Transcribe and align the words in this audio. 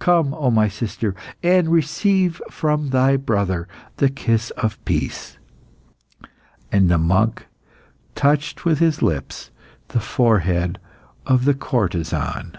Come, 0.00 0.34
O 0.34 0.50
my 0.50 0.66
sister, 0.66 1.14
and 1.40 1.68
receive 1.68 2.42
from 2.50 2.88
thy 2.88 3.16
brother 3.16 3.68
the 3.98 4.08
kiss 4.08 4.50
of 4.56 4.84
peace." 4.84 5.38
And 6.72 6.88
the 6.88 6.98
monk 6.98 7.46
touched 8.16 8.64
with 8.64 8.80
his 8.80 9.02
lips 9.02 9.52
the 9.90 10.00
forehead 10.00 10.80
of 11.26 11.44
the 11.44 11.54
courtesan. 11.54 12.58